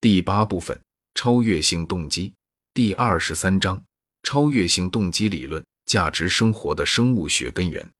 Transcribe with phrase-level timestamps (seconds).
[0.00, 0.80] 第八部分：
[1.16, 2.32] 超越性动机。
[2.72, 3.84] 第二十三章：
[4.22, 7.90] 超越性动机理论，价值生活的生物学根源。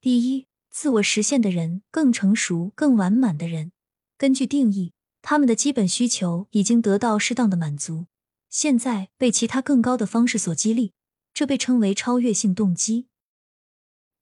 [0.00, 3.72] 第一，自我实现的人，更成熟、更完满的人，
[4.16, 8.06] 根据定义，他们的基本需求已经得到适当的满足，
[8.48, 10.94] 现在被其他更高的方式所激励，
[11.34, 13.08] 这被称为超越性动机。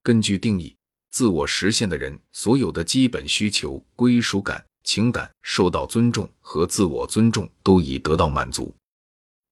[0.03, 0.77] 根据定义，
[1.13, 4.67] 自我实现的人，所有的基本需求、归属感。
[4.87, 8.73] 情感受到尊重和自我尊重都已得到满足，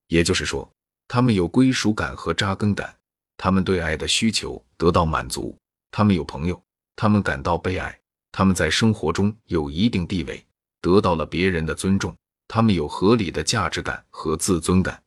[0.07, 0.67] 也就是说，
[1.09, 2.95] 他们有归属感和扎根感，
[3.37, 5.55] 他们对爱的需求得到满足，
[5.91, 6.59] 他们有朋友，
[6.95, 7.99] 他们感到被爱，
[8.31, 10.43] 他们在生活中有一定地位，
[10.81, 12.15] 得到了别人的尊重，
[12.47, 15.03] 他们有合理的价值感和自尊感。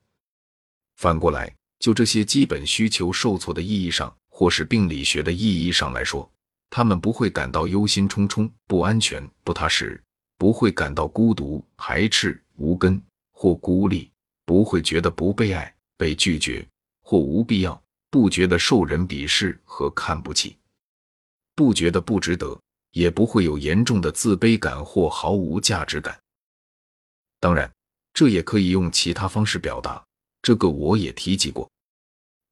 [0.97, 6.31] 反过来，就这些基本需求受挫的意义上，或是病理学的意义上来说，
[6.69, 9.99] 他们不会感到忧心忡忡、不安全、不踏实。
[10.39, 13.03] 不会感到孤独、排斥、无根
[13.33, 14.11] 或孤立，
[14.47, 16.67] 不会觉得不被爱、被拒绝
[17.03, 20.57] 或无必要，不觉得受人鄙视和看不起，
[21.55, 22.59] 不觉得不值得，
[22.93, 26.19] 也不会有严重的自卑感或毫无价值感。
[27.41, 27.71] 当然，
[28.15, 30.05] 这也可以用其他方式表达，
[30.41, 31.69] 这个我也提及过。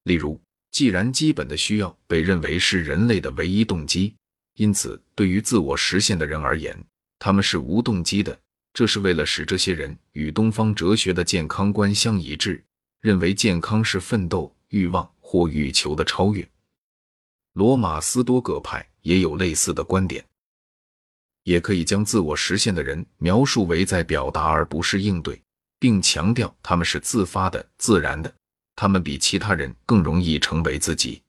[0.05, 0.41] 例如，
[0.73, 4.15] 既然基本的需要被认为是人类的唯一动机，
[4.55, 6.77] 因此对于自我实现的人而言，
[7.27, 8.39] 他们是无动机的，
[8.73, 12.65] 这是为了使这些人与东方哲学的健康观相一致，
[13.01, 16.49] 认为健康是奋斗、欲望或欲求的超越。
[17.55, 20.25] 罗马斯多葛派也有类似的观点。
[21.43, 25.43] 也可以将自我实现的人描述为在表达而不是应对，
[25.81, 28.33] 并强调他们是自发的、自然的，
[28.77, 31.21] 他们比其他人更容易成为自己。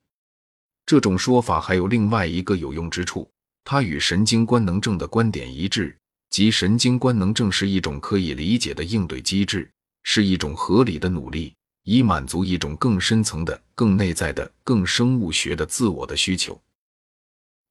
[0.86, 3.28] 这种说法还有另外一个有用之处。
[3.70, 5.94] 它与神经官能症的观点一致，
[6.30, 9.70] 即神经官能症是一种可以理解的应对机制，
[10.04, 11.52] 是一种合理的努力，
[11.82, 16.58] 以满足一种更深层的、更内在的、更生物学的自我的需求。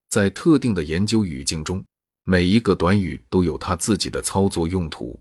[0.08, 1.84] 在特定的研究语境中，
[2.26, 5.20] 每一个短语都有它自己的操作用途，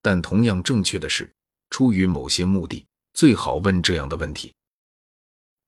[0.00, 1.28] 但同样正确的是，
[1.68, 4.54] 出于某些目的，最好问这样的问题：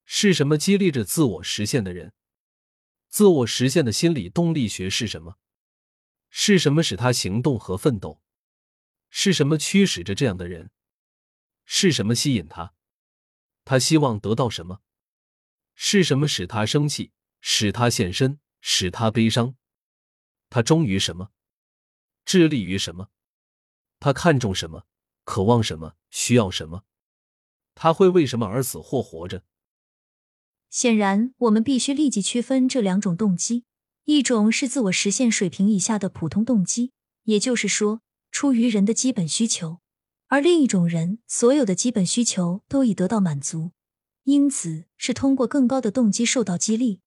[0.07, 2.13] 是什么激励着自我实现的人？
[3.13, 5.37] 自我实现的心理动力学是什么？
[6.31, 8.23] 是什么使他行动和奋斗？
[9.11, 10.71] 是什么驱使着这样的人？
[11.67, 12.75] 是什么吸引他？
[13.67, 14.81] 他希望得到什么？
[15.75, 17.13] 是什么使他生气？
[17.43, 18.41] 使他现身？
[18.63, 19.57] 使他悲伤？
[20.49, 21.33] 他忠于什么？
[22.25, 23.11] 致力于什么？
[24.01, 24.87] 他看重什么？
[25.25, 25.97] 渴望什么？
[26.09, 26.87] 需要什么？
[27.75, 29.45] 他会为什么而死或活着？
[30.73, 33.65] 显然，我们必须立即区分这两种动机：
[34.07, 36.93] 一种是自我实现水平以下的普通动机，
[37.25, 38.01] 也就是说，
[38.31, 39.81] 出于人的基本需求；
[40.29, 43.73] 而另一种人所有的基本需求都已得到满足，
[44.25, 47.03] 因此是通过更高的动机受到激励。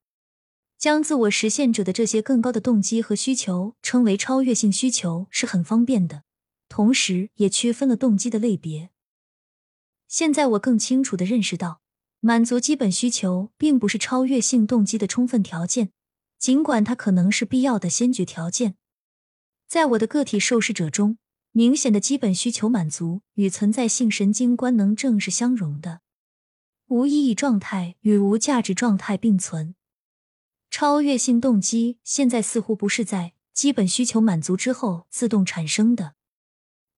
[0.77, 6.21] 将自我实现者的这些更高的动机和需求称为超越性需求是很方便的，
[6.69, 8.91] 同时也区分了动机的类别。
[10.07, 11.81] 现在我更清楚地认识到。
[12.19, 15.91] 满足基本需求并不是超越性动机的充分条件，
[16.39, 18.75] 尽管它可能是必要的先决条件。
[19.67, 21.17] 在我的个体受试者中，
[21.51, 26.01] 明显的基本需求满足与存在性神经官能症是相容的。
[26.87, 29.75] 无意义状态与无价值状态并存。
[30.69, 36.15] 超越性动机现在似乎不是在基本需求满足之后自动产生的。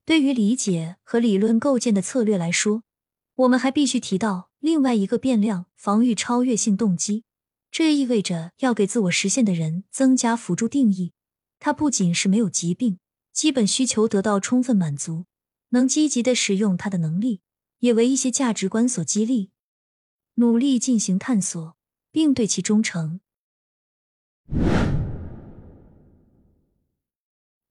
[0.05, 2.83] 对于理解和理论构建的策略来说，
[3.35, 4.49] 我们还必须提到。
[4.67, 7.23] 另外一个变量，防御超越性动机，
[7.71, 11.13] 这意味着要给自我实现的人增加辅助定义。
[11.57, 12.99] 他不仅是没有疾病，
[13.31, 15.25] 基本需求得到充分满足，
[15.69, 17.39] 能积极的使用他的能力，
[17.79, 19.51] 也为一些价值观所激励，
[20.33, 21.77] 努力进行探索，
[22.11, 23.21] 并对其忠诚。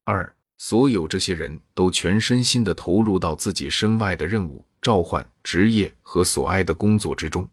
[0.05, 4.65] 二，所有这些人都全身心的投入到自己身外的任务。
[4.87, 7.51] 召唤职业和所爱的工作之中。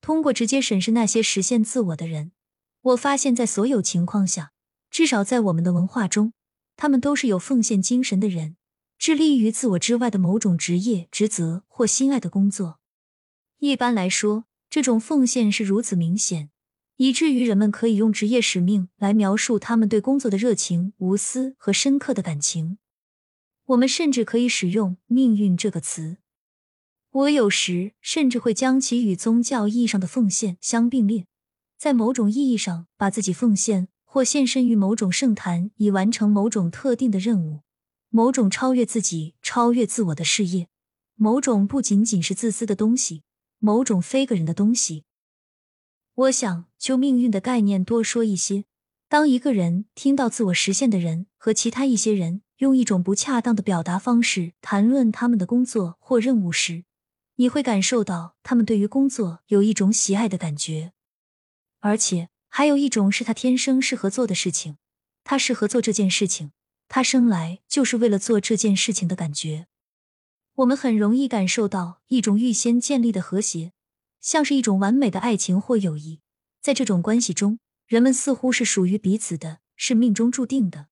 [0.00, 2.32] 通过直接审视那些实现自我的人，
[2.80, 4.50] 我发现，在所有情况下，
[4.90, 6.32] 至少在我们的文化中，
[6.74, 8.56] 他们都是有奉献精神的人，
[8.98, 12.80] 致力于自我之外的某种职业职责或心爱的工作。
[13.60, 16.50] 一般来说，这种奉献是如此明显，
[16.96, 22.78] 以至于人们可以用职业使命来描述他们对工作的热情、无私和深刻的感情。
[23.66, 26.18] 我们甚至可以使用“命运”这个词。
[27.10, 31.26] 我有时甚至会将其与宗教意义上的奉献相并列，
[31.78, 37.60] 在某种意义上把自己奉献或献身于某种圣坛，以完成某种特定的任务，
[38.08, 40.68] 某种超越自己、超越自我的事业，
[41.14, 43.22] 某种不仅仅是自私的东西，
[43.58, 45.04] 某种非个人的东西。
[46.14, 48.64] 我想就命运的概念多说一些。
[49.08, 56.84] 当一个人听到自我实现的人和其他一些人用一种不恰当的表达方式谈论他们的工作或任务时，
[57.34, 60.92] 你会感受到他们对于工作有一种喜爱的感觉，
[61.80, 64.76] 而且还有一种是他天生适合做的事情，
[65.24, 66.52] 他适合做这件事情。
[66.86, 69.66] 他生来就是为了做这件事情的感觉，
[70.54, 73.72] 我们很容易感受到一种预先建立的和谐，
[74.20, 76.20] 像是一种完美的爱情或友谊。
[76.60, 80.91] 在这种关系中，人们似乎是属于彼此的，是命中注定的。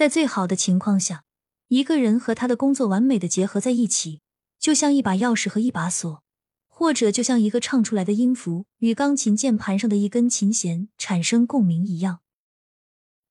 [0.00, 1.24] 在最好的情况下，
[1.68, 4.22] 一个人和他的工作完美的结合在一起，
[4.58, 6.22] 就像一把钥匙和一把锁，
[6.68, 12.20] 或者就像一个唱出来的音符与钢琴键盘上的一根琴弦产生共鸣一样。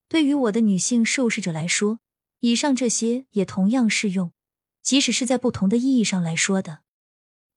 [0.08, 1.98] 对于我的女性受试者来说，
[2.38, 4.30] 以上这些也同样适用，
[4.80, 6.82] 即使是在不同的意义上来说的。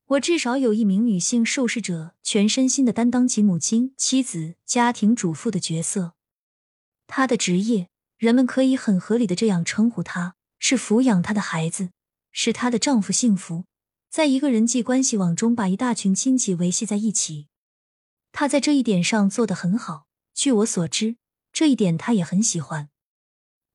[0.05, 6.13] 我至少有一名女性受试者，全身心的担当起母亲、妻子、家庭主妇的角色。
[7.05, 7.89] 她的职业，
[8.23, 11.89] 人们可以很合理的这样称呼她，是抚养她的孩子，
[12.31, 13.65] 使她的丈夫幸福，
[14.09, 17.47] 在一个人际关系网中把一大群亲戚维系在一起。
[18.31, 20.05] 她在这一点上做得很好。
[20.33, 21.17] 据我所知。
[21.51, 22.89] 这一点他也很喜欢，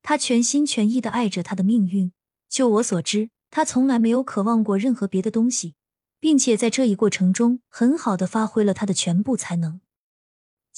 [0.03, 2.11] 他全心全意的爱着他的命运。
[2.49, 5.77] 就我所知，他从来没有渴望过任何别的东西，
[6.19, 9.81] 并且在这一过程中很好的发挥了他的全部才能。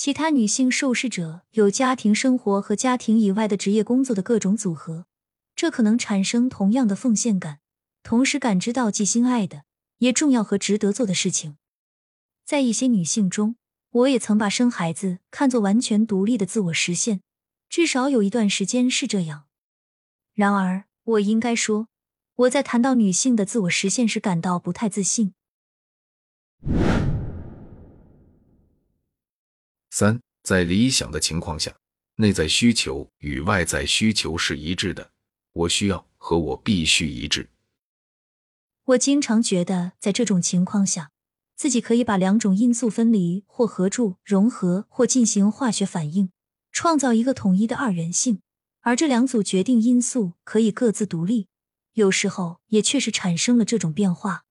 [0.00, 5.04] 其他女性受试者有家庭生活和家庭以外的职业工作的各种组合，
[5.54, 7.58] 这可能产生同样的奉献感，
[8.02, 9.64] 同时感知到既心爱的
[9.98, 11.58] 也重要和值得做的事情。
[12.46, 13.56] 在一些女性中。
[13.90, 17.20] 我也曾把生孩子看作完全独立的自我实现，
[17.68, 19.48] 至少有一段时间是这样。
[20.32, 21.88] 然而，我应该说，
[22.36, 25.34] 我在谈到女性的自我实现时感到不太自信。
[29.90, 31.76] 三，在理想的情况下，
[32.16, 35.10] 内在需求与外在需求是一致的。
[35.52, 37.48] 我需要和我必须一致。
[38.84, 41.10] 我经常觉得，在这种情况下。
[41.56, 46.32] 自己可以把两种因素分离或合住、融合或进行化学反应，
[46.72, 48.40] 创造一个统一的二元性。
[48.80, 51.48] 而这两组决定因素可以各自独立，
[51.92, 54.46] 有时候也确实产生了这种变化。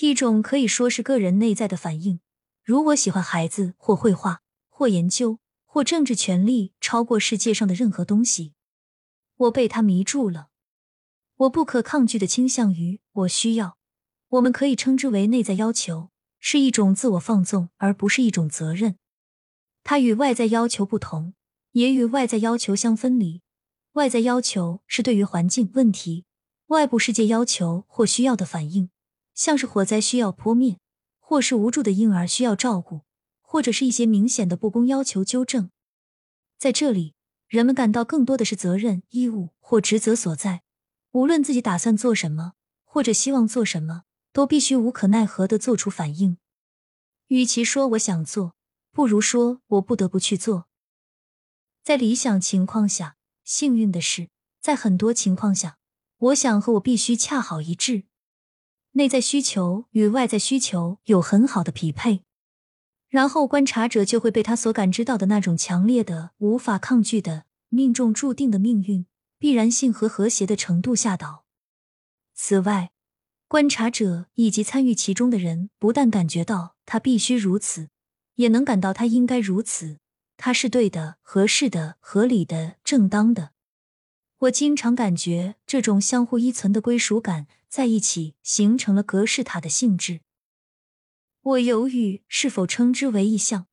[0.00, 2.20] 一种可以说是个人内在的反应，
[2.62, 4.42] 如我喜欢孩子或绘画
[4.78, 8.54] 或研究或政治权利超过世界上的任何东西，
[9.34, 10.50] 我被他迷住了。
[11.34, 13.76] 我不可抗拒的倾向于我需要，
[14.28, 16.10] 我们可以称之为内在要求。
[16.38, 18.98] 是一种自我放纵，而不是一种责任。
[19.82, 21.34] 它与外在要求不同，
[21.72, 23.42] 也与外在要求相分离。
[23.94, 26.24] 外在要求是对于环境问题、
[26.68, 28.90] 外部世界要求或需要的反应，
[29.34, 30.78] 像是火灾需要扑灭，
[31.18, 33.00] 或是无助的婴儿需要照顾，
[33.50, 35.70] 或者是一些明显的不公要求纠正。
[36.58, 37.14] 在这里，
[37.46, 40.64] 人们感到更多的是责任、义务或职责所在。
[41.12, 42.52] 无论自己打算做什么，
[42.84, 44.02] 或者希望做什么。
[44.30, 46.36] 都必须无可奈何的做出反应。
[47.28, 48.54] 与其说我想做，
[48.92, 50.68] 不如说我不得不去做。
[51.82, 54.28] 在理想情况下，幸运的是，
[54.60, 55.78] 在很多情况下，
[56.18, 58.04] 我想和我必须恰好一致。
[58.92, 62.22] 内在需求与外在需求有很好的匹配，
[63.08, 69.06] 然后观察者就会被他所感知到的那种强烈的、无法抗拒的、命中注定的命运、
[69.38, 71.44] 必然性和和谐的程度吓倒。
[72.34, 72.90] 此外，
[73.48, 77.88] 观察者以及参与其中的人不但感觉到他必须如此，
[78.34, 79.98] 也能感到他应该如此。
[80.36, 83.50] 他是对的、合适的、合理的、正当的。
[84.40, 90.20] 我经常感觉这种相互依存的归属感在一起形成了格式塔的性质。
[91.48, 93.68] 我犹豫是否称之为意向，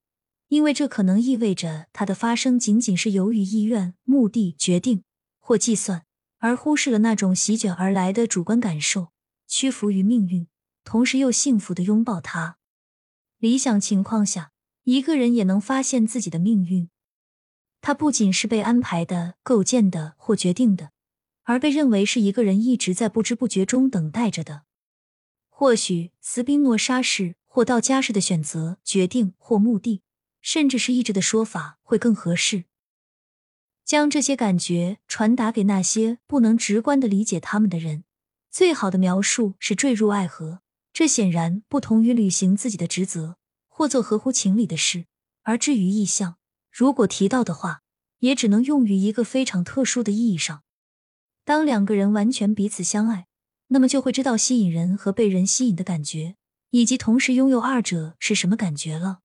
[0.47, 5.03] 因为这可能意味着它的发生仅仅是由于意愿、目的、决定
[5.39, 6.05] 或计算，
[6.37, 9.09] 而忽视了那种席卷而来的主观感受。
[9.45, 10.47] 屈服于命运，
[10.85, 12.57] 同时又幸福的拥抱它。
[13.39, 14.51] 理想情况下，
[14.85, 16.89] 一个人也能发现自己的命运。
[17.81, 20.91] 它不仅是被安排的、构建的或决定的，
[21.43, 24.63] 而被认为是一个人一直在不知不觉中等待着的。
[25.49, 30.01] 或许斯宾诺莎是或道家式的选择、决定或目的，
[30.41, 32.65] 甚至是意志的说法会更合适。
[33.85, 38.03] 将这些感觉传达给那些不能直观的理解他们的人。
[38.51, 40.59] 最好的描述是坠入爱河，
[40.91, 43.37] 这显然不同于履行自己的职责
[43.69, 45.05] 或做合乎情理的事。
[45.43, 46.35] 而至于意向，
[46.69, 47.83] 如果提到的话，
[48.19, 50.63] 也只能用于一个非常特殊的意义上。
[51.45, 53.27] 当两个人完全彼此相爱，
[53.67, 56.35] 那么就会知道吸引人和被人吸引的感觉，
[56.75, 59.19] 以及同时拥有二者是什么感觉了。